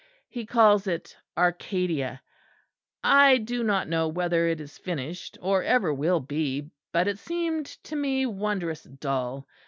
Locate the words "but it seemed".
6.91-7.67